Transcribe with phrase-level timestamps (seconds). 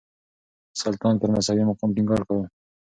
[0.81, 2.45] سلطان پر مذهبي مقام ټينګار کاوه.